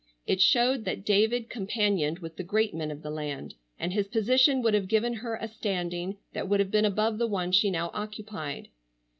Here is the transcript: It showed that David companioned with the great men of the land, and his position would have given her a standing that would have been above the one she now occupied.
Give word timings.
It 0.25 0.41
showed 0.41 0.83
that 0.85 1.05
David 1.05 1.47
companioned 1.47 2.17
with 2.17 2.35
the 2.35 2.41
great 2.43 2.73
men 2.73 2.89
of 2.89 3.03
the 3.03 3.11
land, 3.11 3.53
and 3.77 3.93
his 3.93 4.07
position 4.07 4.63
would 4.63 4.73
have 4.73 4.87
given 4.87 5.13
her 5.13 5.35
a 5.35 5.47
standing 5.47 6.17
that 6.33 6.49
would 6.49 6.59
have 6.59 6.71
been 6.71 6.85
above 6.85 7.19
the 7.19 7.27
one 7.27 7.51
she 7.51 7.69
now 7.69 7.91
occupied. 7.93 8.69